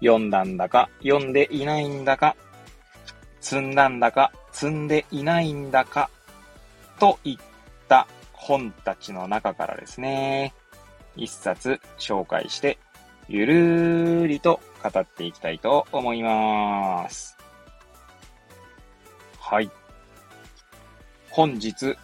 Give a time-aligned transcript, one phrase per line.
[0.00, 2.36] 読んだんだか読んでいないんだか、
[3.40, 6.10] 積んだんだか積んでいないんだか、
[6.98, 7.38] といっ
[7.88, 10.54] た本たちの中からですね、
[11.16, 12.78] 一冊紹介して、
[13.28, 17.36] ゆるーりと語っていきたいと思います。
[19.40, 19.70] はい。
[21.30, 21.96] 本日、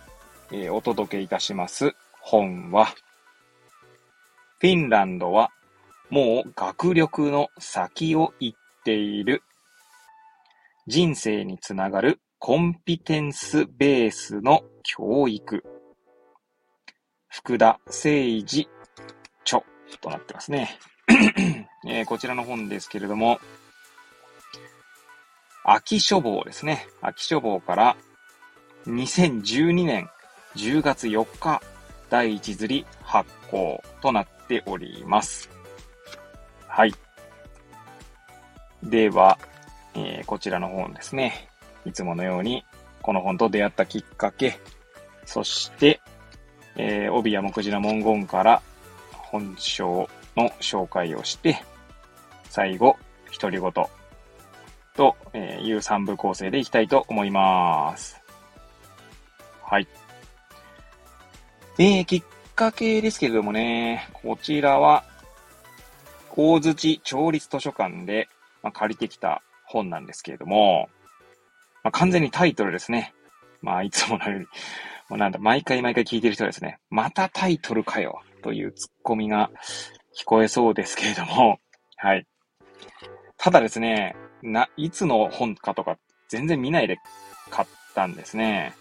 [0.51, 2.87] えー、お届けいたします本は、
[4.59, 5.51] フィンランドは
[6.13, 9.43] もう学力の先を行っている。
[10.87, 15.65] 人生につながるコンピテンスベースの教育。
[17.29, 18.03] 福田誠
[18.45, 18.69] 治
[19.41, 19.63] 著
[20.03, 20.79] となってますね。
[21.89, 23.41] えー、こちらの本ですけれども、
[25.65, 26.89] 秋書房ですね。
[27.01, 27.97] 秋書房から
[28.87, 30.11] 2012年
[30.57, 31.63] 10月4日
[32.11, 35.62] 第一釣り発行となっております。
[36.75, 36.95] はい。
[38.83, 39.39] では、
[39.93, 41.51] えー、こちらの本ですね。
[41.85, 42.65] いつものように、
[43.03, 44.59] この本と出会ったきっかけ、
[45.27, 46.01] そして、
[46.77, 48.63] えー、帯や目次の文言から
[49.11, 51.63] 本章の紹介をして、
[52.49, 52.97] 最後、
[53.39, 53.71] 独り言
[54.95, 58.19] と、いう3部構成でいきたいと思います。
[59.63, 59.87] はい。
[61.79, 62.23] えー、きっ
[62.55, 65.05] かけですけれどもね、こちらは、
[66.37, 68.29] 大槌町立図書館で、
[68.63, 70.89] まあ、借りてきた本なんですけれども、
[71.83, 73.15] まあ、完全にタイトルですね。
[73.61, 74.47] まあ、いつものように、
[75.09, 79.51] もうなんだ、毎回毎回聞いてる人はですね、またタイトルかよ、というツッコミが
[80.19, 81.59] 聞こえそうですけれども、
[81.97, 82.27] はい。
[83.37, 85.97] ただですね、な、いつの本かとか
[86.29, 86.99] 全然見ないで
[87.51, 88.75] 買ったんですね。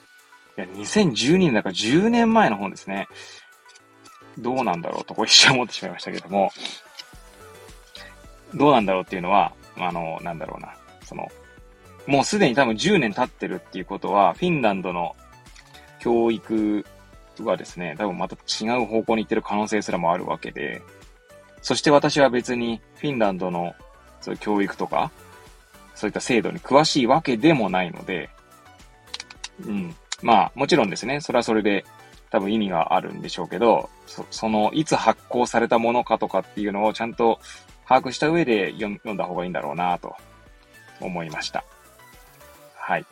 [0.57, 3.07] いや、2012年だから10年前の本ですね。
[4.37, 6.51] どうなんだろうと、こ一瞬思ってしまいましたけども、
[8.53, 10.73] どうなんだろうっていうのは、あの、なんだろうな、
[11.03, 11.27] その、
[12.07, 15.15] もうすでに多分10年経ってるっていうことは、フィンランドの
[15.99, 16.85] 教育
[17.39, 20.81] はですね、多分また違う方向に行ってる可能性すらもあるわけで、
[21.61, 23.75] そして私は別にフィンランドの
[24.19, 25.11] そういう教育とか、
[25.95, 28.29] そういった制度に詳しいわけでもないので、
[29.65, 29.95] うん。
[30.21, 31.85] まあ、もちろんですね、それはそれで
[32.29, 37.39] 多分意味があるんでしょうけど、そその、いつ発行されたものかとかっていうのをちゃんと
[37.87, 40.15] 把握した上で読んだ方がいいんだろうなと
[40.99, 41.63] 思いました。
[42.75, 43.05] はい。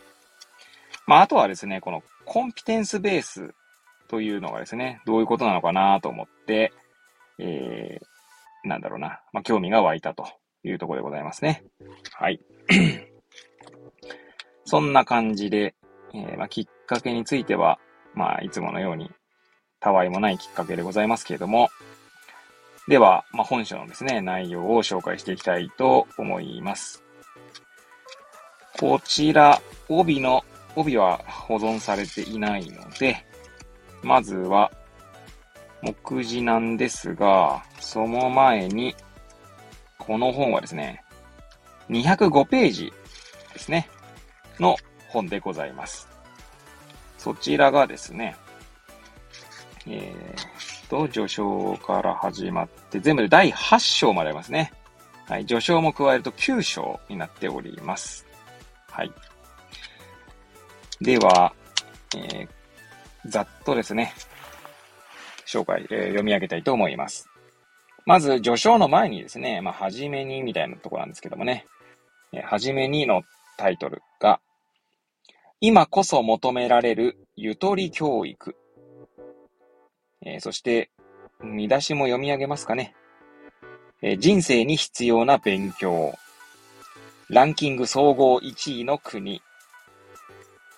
[1.07, 3.53] まあ、あとはですね、このコンピテンスベース
[4.07, 6.71] というのがですね、どういうことなのかなと思って、
[7.39, 10.27] えー、なんだろうな、まあ、興味が湧いたと
[10.63, 11.63] いうところでございますね。
[12.13, 12.39] はい。
[14.65, 15.75] そんな感じで、
[16.13, 17.79] えー、まあ、きっかけについては、
[18.13, 19.11] まあ、いつものように、
[19.79, 21.69] たわいもないきっかけでございますけれども、
[22.89, 27.03] では、まあ、本書のですね、内容を紹介していきたいと思います。
[28.79, 30.43] こちら、帯の、
[30.75, 33.23] 帯は保存されていないので、
[34.01, 34.71] まずは、
[35.83, 38.95] 目次なんですが、その前に、
[39.99, 41.03] この本はですね、
[41.91, 42.91] 205ページ
[43.53, 43.87] ですね、
[44.59, 44.75] の
[45.09, 46.07] 本でございます。
[47.19, 48.35] そちらがですね、
[49.85, 50.58] えー、
[50.89, 54.73] と、序章から始まって、全部で第8章までありますね。
[55.27, 58.25] はい、序章も加えると9章になっております。
[58.89, 59.11] はい。
[60.99, 61.53] では、
[62.17, 62.47] えー、
[63.27, 64.13] ざっとですね、
[65.45, 67.29] 紹介、えー、読み上げたいと思います。
[68.05, 71.67] まず、序章の前にですね、まあ、はじめにみたいなとこなんですけどもね、
[72.33, 73.21] えー、はじめにの
[73.57, 74.39] タイトルが、
[75.61, 78.55] 今こそ求められるゆとり教育。
[80.21, 80.89] え、そして、
[81.41, 82.93] 見出しも読み上げますかね。
[84.01, 86.13] え、人生に必要な勉強。
[87.29, 89.41] ランキング総合1位の国。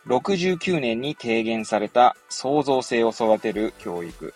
[0.07, 4.33] 69年に提言された創造性を育てる教育。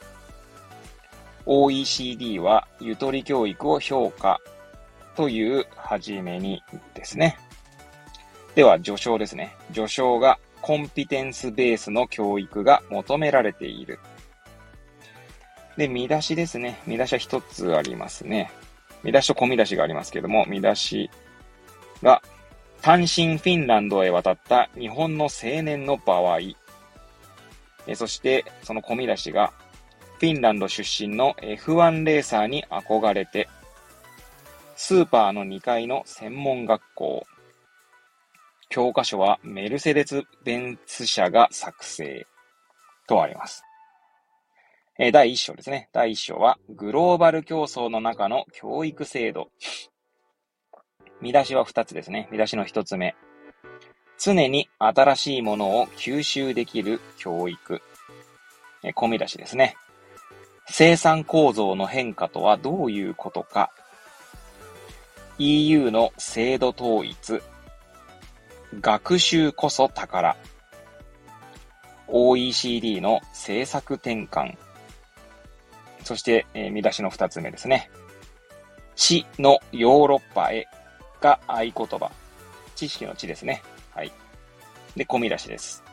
[1.46, 4.40] OECD はゆとり教育を評価
[5.16, 6.64] というはじめに
[6.94, 7.38] ですね。
[8.56, 9.56] では、序章ですね。
[9.74, 14.00] 序章がコンピテンスベースの教育が求められている。
[15.78, 16.82] で、見出しですね。
[16.88, 18.52] 見出しは一つありますね。
[19.04, 21.10] 見出しと込み出しがありますけども、見出し
[22.02, 22.22] が、
[22.82, 26.40] 単身フィンランドへ渡った日本の青年の場合、
[27.88, 29.54] えそして、その込み出しが、
[30.20, 33.50] フィンランド出身の F1 レーサーに憧れて、
[34.76, 37.28] スーパーの2階の専門学校、
[38.70, 42.26] 教科書はメルセデス・ベンツ社が作成
[43.08, 43.64] とあります。
[44.98, 45.90] え第1章ですね。
[45.92, 49.50] 第1章は、グローバル競争の中の教育制度。
[51.20, 52.30] 見出しは2つですね。
[52.32, 53.14] 見出しの1つ目。
[54.18, 57.82] 常に新しいものを吸収できる教育。
[58.84, 59.76] え込み出しですね。
[60.68, 63.72] 生産構造の変化とはどういうことか。
[65.40, 67.42] EU の制度統一。
[68.80, 70.38] 学習こそ宝。
[72.08, 74.56] OECD の政策転換。
[76.06, 77.90] そして、えー、見出しの二つ目ですね。
[78.96, 80.68] 地のヨーロッパへ
[81.20, 82.12] が合言葉。
[82.76, 83.64] 知識の知ですね。
[83.94, 84.12] はい。
[84.96, 85.84] で、込み出しです。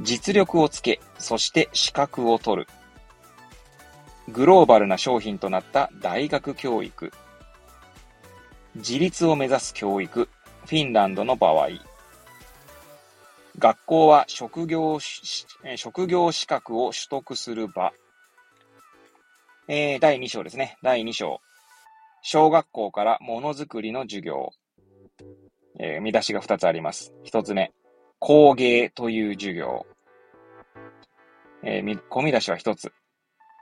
[0.00, 2.68] 実力をつけ、そして資格を取る。
[4.28, 7.12] グローバルな商品となった大学教育。
[8.76, 10.30] 自立を目指す教育。
[10.64, 11.68] フィンランドの場合。
[13.58, 14.98] 学校は職業、
[15.76, 17.92] 職業資格を取得する場。
[19.74, 20.76] えー、第2章ですね。
[20.82, 21.40] 第2章。
[22.20, 24.50] 小学校からものづくりの授業。
[25.80, 27.14] えー、見出しが2つあります。
[27.24, 27.72] 1つ目。
[28.18, 29.86] 工芸という授業。
[31.62, 32.92] えー、込み出しは1つ。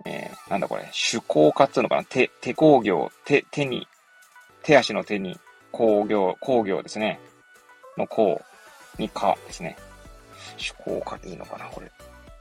[0.05, 0.91] えー、なんだこれ。
[0.93, 3.87] 手工家っていうのかな手、手工業、手、手に、
[4.65, 5.39] 手足の手に
[5.71, 7.21] 工業、工業ですね。
[7.97, 8.43] の工
[8.99, 9.77] にかですね。
[10.59, 11.89] 手工家でいいのかなこれ。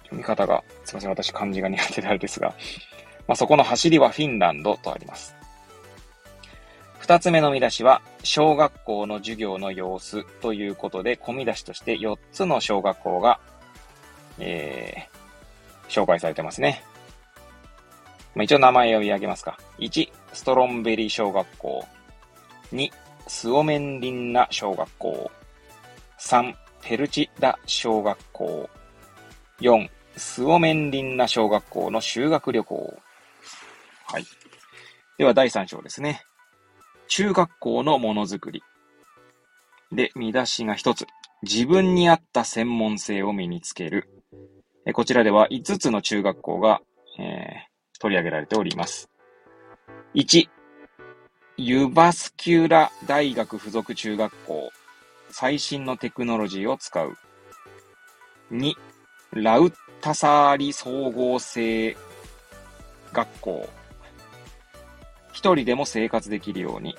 [0.05, 1.11] 読み方が、すいません。
[1.11, 2.55] 私漢字が苦手であれですが。
[3.29, 5.35] まあ、そこの走りはフィンランドとあります。
[6.97, 13.39] 二つ目の見出しは、小学校の授業の様子ということで、込み出しとして4つの小学校が、
[14.39, 16.83] えー、紹介されてますね。
[18.33, 19.59] まあ、一応名前を言い上げますか。
[19.77, 21.85] 1、ストロンベリー小学校。
[22.73, 22.91] 2、
[23.27, 25.29] スオメンリンナ小学校。
[26.17, 28.67] 3、ペルチダ小学校。
[29.61, 29.87] 4、
[30.17, 32.99] スオメンリンナ小学校の修学旅行。
[34.11, 34.25] はい。
[35.19, 36.23] では、第3章ですね。
[37.09, 38.63] 中学校のものづくり。
[39.91, 41.05] で、見出しが一つ。
[41.43, 44.09] 自分に合った専門性を身につける。
[44.87, 46.81] えこちらでは5つの中学校が、
[47.19, 49.11] えー、取り上げられております。
[50.15, 50.49] 1、
[51.57, 54.71] ユバスキュラ大学附属中学校。
[55.29, 57.15] 最新のテクノロジーを使う。
[58.51, 58.73] 2、
[59.33, 61.95] ラウッタサーリ総合性
[63.13, 63.78] 学校。
[65.31, 66.97] 一人でも生活できるように。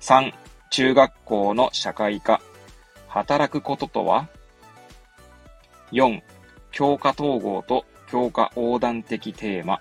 [0.00, 0.32] 3、
[0.70, 2.40] 中学校の社会科。
[3.08, 4.28] 働くこととは
[5.92, 6.20] ?4、
[6.72, 9.80] 教科統合と教科横断的テーマ。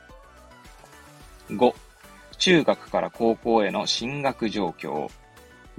[1.50, 1.74] 5、
[2.38, 5.10] 中学から高校への進学状況。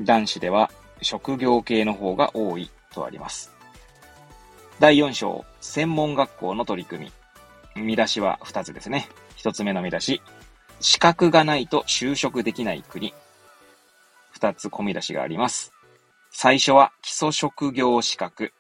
[0.01, 0.71] 男子では
[1.03, 3.53] 職業系の方が多いとあります。
[4.81, 7.13] 第4章、専門学校の取り組
[7.77, 7.83] み。
[7.83, 9.09] 見出しは2つですね。
[9.37, 10.23] 1つ目の見出し、
[10.81, 13.15] 資格がないと就職できない国。
[14.31, 15.73] 二つ込み出しがあります。
[16.31, 18.53] 最初は基礎職業資格。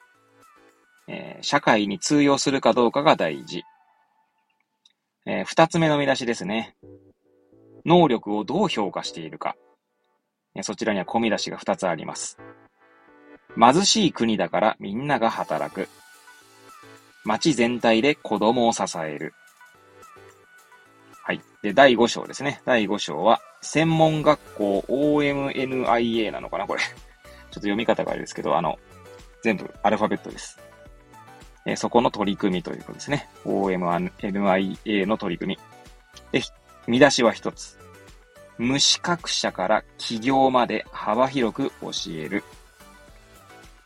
[1.09, 3.65] えー、社会に通用するかどうかが大事。
[5.27, 6.77] えー、二つ目の見出しですね。
[7.85, 9.57] 能力をどう評価しているか。
[10.55, 12.39] え、そちらには込み出しが二つあります。
[13.59, 15.89] 貧しい国だからみんなが働く。
[17.25, 19.35] 町全体で子供を支える。
[21.65, 22.61] で、第5章ですね。
[22.67, 26.83] 第5章は、専門学校 OMNIA なのかなこれ。
[26.85, 26.91] ちょっ
[27.49, 28.79] と読み方があれですけど、あの、
[29.43, 30.61] 全部アルファベットです。
[31.65, 33.31] えそこの取り組みということですね。
[33.47, 35.57] OMNIA の取り組
[36.33, 36.39] み。
[36.39, 36.47] で、
[36.87, 37.79] 見出しは一つ。
[38.59, 42.45] 無資格者から起業まで幅広く教える。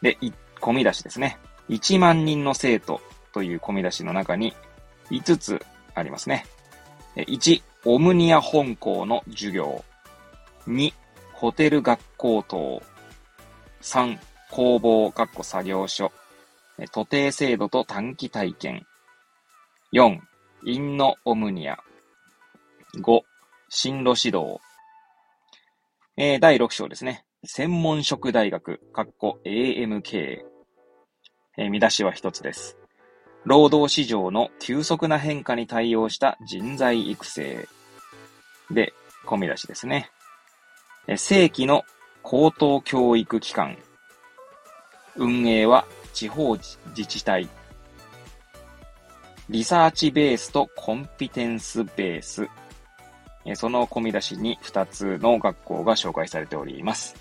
[0.02, 0.18] で、
[0.60, 1.38] 込み出しですね。
[1.68, 3.00] 1万人の生徒
[3.32, 4.52] という込み出しの中に
[5.12, 6.44] 5つありますね。
[7.16, 9.82] 1、オムニア本校の授業。
[10.66, 10.92] 2、
[11.32, 12.82] ホテル学校等。
[13.80, 14.18] 3、
[14.50, 16.12] 工房、学校作業所。
[16.92, 18.86] 徒弟制度と短期体験。
[19.94, 20.18] 4、
[20.66, 21.78] インノオムニア。
[22.96, 23.22] 5、
[23.70, 24.60] 進路指導。
[26.18, 27.24] えー、第6章ですね。
[27.46, 30.40] 専門職大学、括弧 AMK。
[31.56, 32.76] えー、見出しは一つです。
[33.46, 37.66] 労働市場の急速な変化に対応した人材育成。
[38.70, 38.92] で、
[39.24, 40.10] 込み出しですね。
[41.16, 41.84] 正規の
[42.22, 43.78] 高等教育機関。
[45.16, 47.48] 運営は地方自治体。
[49.48, 52.48] リサーチベースとコンピテンスベース。
[53.54, 57.16] その込み出しに2つの学校が紹介されております。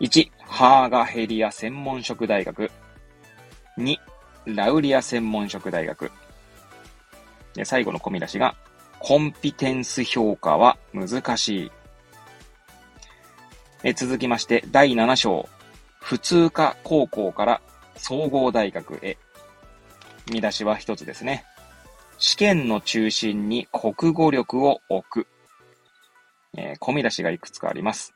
[0.00, 2.70] 1、ハーガヘリア専門職大学。
[3.78, 3.96] 2、
[4.46, 6.10] ラウリア専門職大学。
[7.54, 8.54] で最後の込み出しが、
[9.00, 11.72] コンピテンス評価は難しい。
[13.82, 15.48] え続きまして、第7章、
[15.98, 17.62] 普通科高校から
[17.96, 19.16] 総合大学へ。
[20.30, 21.44] 見出しは一つですね。
[22.18, 25.26] 試験の中心に国語力を置く。
[26.56, 28.14] えー、込み出しがいくつかあります。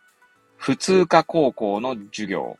[0.56, 2.58] 普通科高校の授業。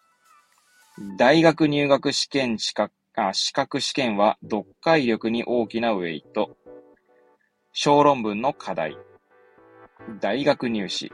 [1.19, 6.57] 大学入学試験資格あ資格試験は読解力に大きなウェイト。
[7.77, 8.97] 小論文の課題。
[10.21, 11.13] 大学入試。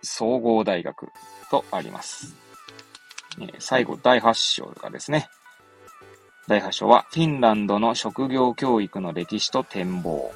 [0.00, 1.08] 総合大学
[1.50, 2.36] とあります。
[3.58, 5.28] 最後、第8章がですね。
[6.46, 10.32] 第8章は、フィンランドの職業教育の歴史と展望。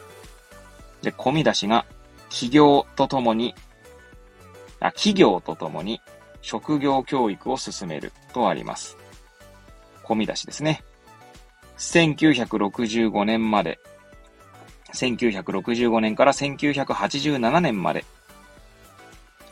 [1.01, 1.87] で、込み出しが、
[2.29, 3.55] 企業とともに、
[4.81, 6.01] あ、企業とともに
[6.41, 8.97] 職業教育を進めるとあります。
[10.03, 10.83] 込み出しですね。
[11.79, 13.79] 1965年まで、
[14.95, 18.05] 1965年から1987年まで、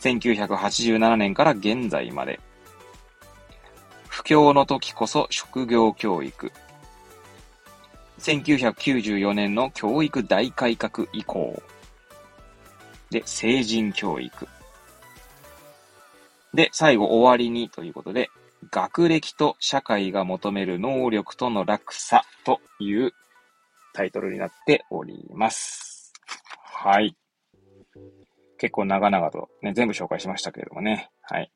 [0.01, 2.41] 1987年から現在まで、
[4.09, 6.53] 不況の時こそ職業教育。
[8.19, 11.63] 1994年の教育大改革以降。
[13.11, 14.49] で、成人教育。
[16.53, 18.31] で、最後終わりにということで、
[18.71, 23.15] 学歴と社会が求める能力との落差という
[23.93, 26.13] タイトルになっております。
[26.65, 27.17] はい。
[28.59, 31.11] 結構長々とね、全部紹介しましたけれどもね。
[31.23, 31.51] はい。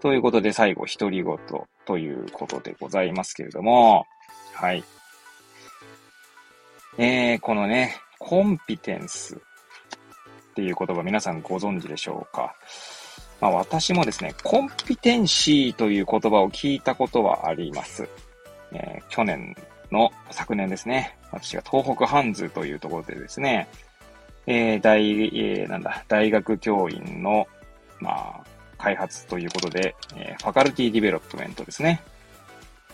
[0.00, 1.38] ということで、最後、独り言
[1.84, 4.06] ということでございますけれども、
[4.54, 4.84] はい。
[6.98, 9.38] えー、このね、コンピテンスっ
[10.54, 12.54] ていう言葉皆さんご存知でしょうか？
[13.40, 18.08] まあ私もですね、コンピテンシーという言葉を聞いたことはあります。
[18.72, 19.54] えー、去年
[19.90, 23.68] の昨年ですね、私が東北ハンズというところでですね、
[24.46, 27.46] えー、大、えー、なんだ、大学教員の、
[28.00, 28.44] まあ、
[28.78, 32.02] 開発ということで、えー、 faculty development ですね。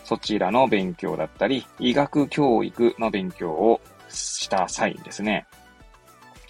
[0.03, 5.45] そちらの勉強だったり、医学教育の勉強をした際にですね、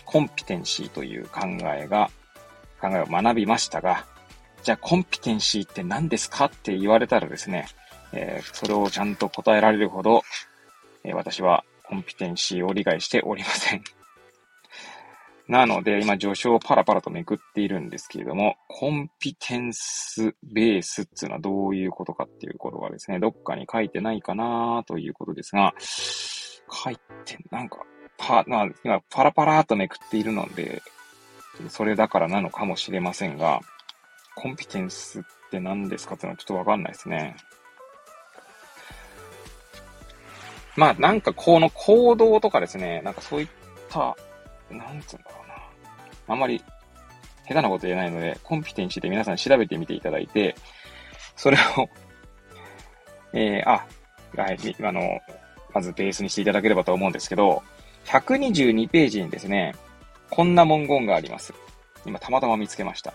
[0.05, 1.41] コンピテンシーという考
[1.75, 2.09] えが、
[2.79, 4.05] 考えを学びましたが、
[4.63, 7.67] じゃあコンピテンシーって何ですかって言われたらですね、
[8.13, 10.24] えー、それをちゃんと答えられるほど、
[11.03, 13.84] えー、私はコンピテンシーを理解しておりません。
[15.48, 27.79] なので、今、序章をパラパラとめくっているんですけれども、 competence base っていうのはどういうことかっていうことがですね、どっかに書いてないかなということですが、書いて、なんか、
[28.17, 30.82] パ、まあ、今、パラパラとめくっているので、
[31.67, 33.60] それだからなのかもしれませんが、
[34.36, 37.36] コンピテンスって何ですかっていうのはちょっとわかんないですね。
[40.75, 43.48] まあ、なんかこの行動とかですね、なんかそういっ
[43.89, 44.15] た
[44.72, 46.34] なんつうんだろうな。
[46.34, 46.63] あんまり
[47.48, 50.56] 下手なこと言えないので、コンピテンシーで皆さん調べてみていただいて、
[51.36, 51.89] それを
[53.34, 53.86] えー、あ、
[54.36, 55.20] はい、あの、
[55.74, 57.63] まずベースにしていただければと思うんですけど、
[58.06, 59.75] 122ページにですね、
[60.30, 61.53] こんな文言があります。
[62.06, 63.13] 今たまたま見つけました。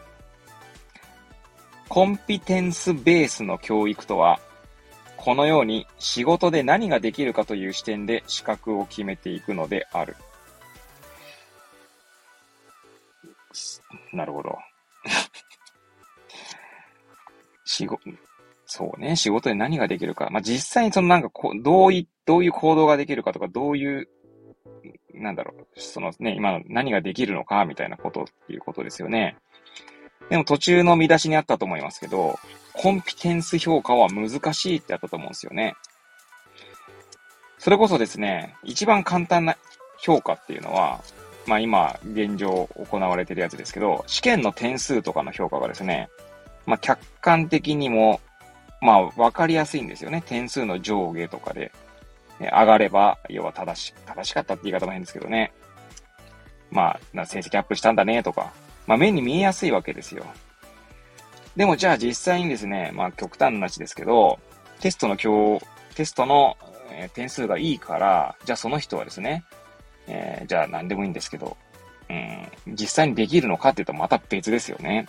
[1.88, 4.40] コンピテンスベースの教育とは、
[5.18, 10.16] このように仕事で何ができるかという視点で資格を決めていくのである。
[14.12, 14.56] なるほど。
[17.64, 18.02] 仕事、
[18.64, 20.28] そうね、仕事で何ができるか。
[20.30, 24.08] まあ、実際にそのなんかこう、どうい、どういう行動ができるかとか、どういう、
[25.14, 29.36] なんだろう、そのね、今の何ができるのか、みたいなことっていうことですよね。
[30.30, 32.38] でも途中の見出しにあったと思いますけど、
[32.80, 35.74] コンピテンス評価は難しいってあったと思うんですよね。
[37.58, 39.56] それこそですね、一番簡単な
[39.98, 41.00] 評価っていうのは、
[41.44, 46.08] まあ今、現状行われてるやつですけど、試験の点数とかの評価がですね、
[46.66, 48.20] まあ客観的にも、
[48.80, 50.22] まあ分かりやすいんですよね。
[50.24, 51.72] 点数の上下とかで。
[52.38, 55.52] ね、上がれば、要は正し、正しかったって言い方も変ですけどね。
[56.70, 58.52] まあ、成績アップしたんだねとか、
[58.86, 60.24] まあ目に見えやすいわけですよ。
[61.58, 64.38] でもじゃあ実際にですね、まあ極端な話ですけど、
[64.78, 66.56] テストの今日、テストの
[67.14, 69.42] 点数がいいから、じゃあその人はですね、
[70.06, 71.56] えー、じゃあ何でもいいんですけど、
[72.08, 75.08] うん、実際にできるのかっていうとまた別ですよね。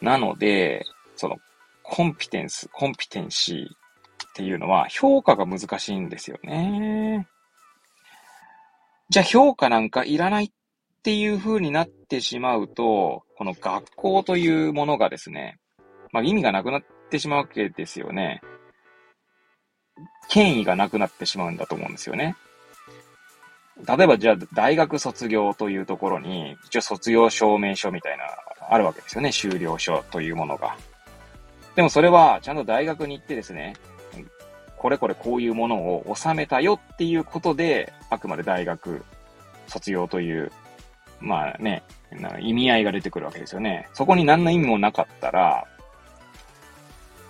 [0.00, 1.36] なので、その、
[1.82, 7.28] コンピテンス、コンピテンシーっていうのは評価が難しいんですよね。
[9.10, 10.50] じゃあ評価なんかいらないっ
[11.04, 15.58] っていう風になってしまうと、この学校というものがですね、
[16.12, 18.40] まあ意味がなくなってしまうわけですよね。
[20.30, 22.36] 権威がなくなってしまうんだと思うんですよね。
[23.86, 28.24] 例えばじゃあ大学卒業というところに、一応卒業証明書みたいな、
[28.70, 29.30] あるわけですよね。
[29.30, 30.74] 修了書というものが。
[31.76, 33.74] でもそれはちゃんと大学に行ってですね、
[34.78, 39.04] これこれこういうものを収めたよっていうことで、あくまで大学
[39.66, 40.50] 卒業という
[41.20, 41.82] まあね、
[42.40, 43.88] 意味合いが出てくるわけですよね。
[43.92, 45.66] そこに何の意味もなかったら、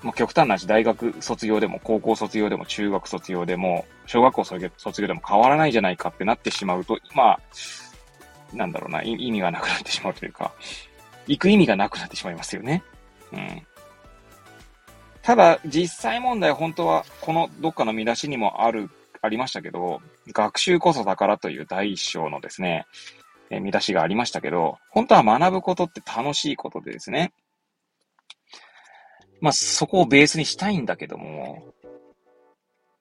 [0.04, 4.60] まあ、極端な話、大学卒業でも、高校卒業でも、中学卒業でも、小学校卒
[5.00, 7.40] 業でも変わらないじゃないかってなってしまうと、まあ、
[8.52, 10.52] なんだろうな、意味がなくなってしまうというか、
[11.26, 12.82] 行く意味がなくなってしまいますよね。
[13.32, 13.66] うん。
[15.22, 18.90] ただ、実際問題本当は、このどっかの見出しにもある、
[19.22, 20.02] ありましたけど、
[20.34, 22.86] 学習こそ宝という第一章のですね、
[23.50, 27.32] え見出しがありましたけど、本当は学ぶことって楽しいことでですね。
[29.40, 31.74] まあ、そこをベースにしたいんだけども、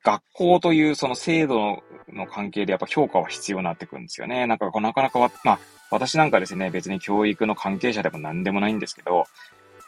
[0.04, 1.82] 学校というその制度
[2.12, 4.46] の関係でやっぱ評価は必要になってくるんですよね。
[4.46, 5.60] なんかこなかなかわ、まあ、
[5.90, 9.24] 私なんかですね、別に教育の関係者でも何でもないんですけど、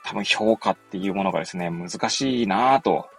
[0.05, 3.09] 多分評価っていうものがですね、難しいなぁと、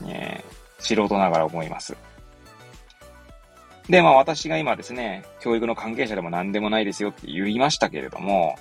[0.00, 0.42] ね、
[0.78, 1.96] 素人ながら思います。
[3.88, 8.56] で、まあ私が今ですね、教育の関係者でも何でもないですよって言いましたけれども、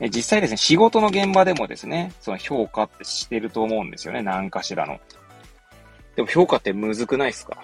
[0.00, 4.98] 実際ですね、仕事の現場でもですね、その評価ってしてると思うんですよね、何かしらの。
[6.16, 7.58] でも評価ってむずくないですか？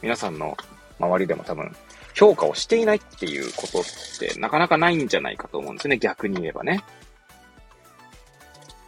[0.00, 0.56] 皆さんの
[1.00, 1.74] 周りでも多分、
[2.14, 3.82] 評価をしていないっていうことっ
[4.18, 6.84] てなかなかないんじゃないかと思うんですね、逆に言えばね。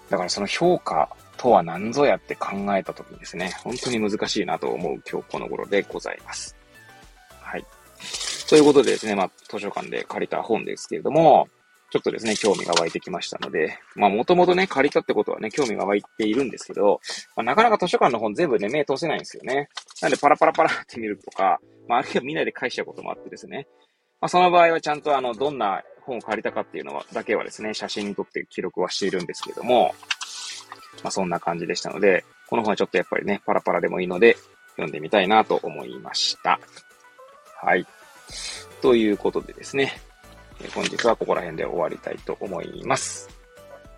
[0.09, 6.57] だからその評価とは何ぞやって考えたときにですね、本当に難しいなと思う今日この頃でございます。
[8.51, 8.57] はい。
[8.57, 11.49] ということでですね、まあ、図書館で借りた本ですけれども、
[11.91, 17.01] ちょっとですね、興味が湧いてきましたので、まあ、もともとね、借りたってことはね、興味が湧いているんですけど、
[17.37, 19.69] まあ、なかなか図書館の本全部ね、目通せないんですよね。
[20.03, 23.67] なんで、パラパラパラって見るとか、まあ、あるいは見ないで返しちゃうこともあってですね。
[24.21, 29.95] まあ、その場合はちゃんとあの、どんな本を借りたかっていうのは、だけはですね、写真に撮って記録はしているんですけれども、
[31.03, 34.37] まあ、そんな感じでしたので、この本はちょっとやっぱりね、パラパラでもいいので、
[34.77, 36.61] 読んでみたいなと思いました。
[37.63, 37.87] はい。
[38.83, 40.01] ということでですね、
[40.75, 43.29] 本日はここら辺で終わりたいと思います。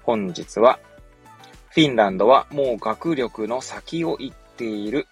[0.02, 0.78] 本日は、
[1.70, 5.06] フィンランドはもう学力の先を行っている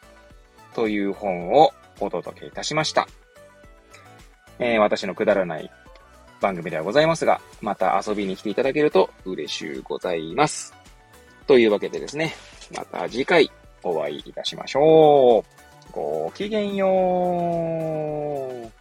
[0.75, 3.09] という本をお届けいたしました。
[4.59, 5.71] えー、私のくだらない
[6.41, 10.75] 番組ではございますが、また遊びに来ていただけると嬉しゅうございます。
[11.47, 12.35] というわけでですね、
[12.75, 13.51] また次回
[13.83, 15.45] お会いいたしましょ
[15.91, 15.93] う。
[15.93, 16.87] ごきげんよ
[18.67, 18.80] う。